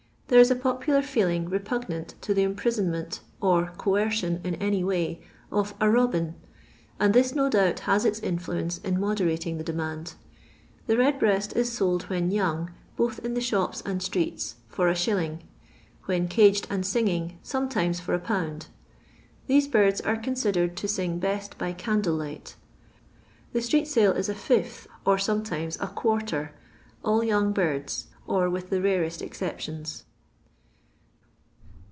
[0.31, 5.19] There is a popular feeling repugnant to the imprisonment, or coercion in any way,
[5.51, 6.35] of a robin,*'
[7.01, 10.13] and this, no doubt has its influence in moderating the demand,
[10.87, 15.39] 'i he redbreast is sold, when young, both in the shops and streets for li.,
[16.05, 18.67] when caged and singing, sometimes fur 1/.
[19.47, 22.55] These birds are considered to sing best by candlelight
[23.51, 26.53] The street sale is a fifth, or sometimes a quarter,
[27.03, 30.05] all young birds, or with the rarest exceptions.